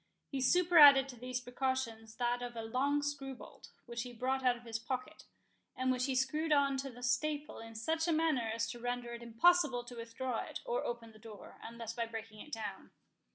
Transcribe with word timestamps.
He 0.31 0.41
superadded 0.41 1.07
to 1.09 1.15
these 1.15 1.41
precautions 1.41 2.15
that 2.15 2.41
of 2.41 2.55
a 2.55 2.63
long 2.63 3.03
screw 3.03 3.35
bolt, 3.35 3.69
which 3.85 4.01
he 4.01 4.11
brought 4.11 4.43
out 4.43 4.57
of 4.57 4.63
his 4.63 4.79
pocket, 4.79 5.25
and 5.77 5.91
which 5.91 6.05
he 6.07 6.15
screwed 6.15 6.51
on 6.51 6.75
to 6.77 6.89
the 6.89 7.03
staple 7.03 7.59
in 7.59 7.75
such 7.75 8.07
a 8.07 8.11
manner 8.11 8.49
as 8.51 8.67
to 8.71 8.79
render 8.79 9.13
it 9.13 9.21
impossible 9.21 9.83
to 9.83 9.95
withdraw 9.95 10.39
it, 10.39 10.59
or 10.65 10.83
open 10.85 11.11
the 11.11 11.19
door, 11.19 11.59
unless 11.61 11.93
by 11.93 12.07
breaking 12.07 12.39
it 12.39 12.51
down. 12.51 12.89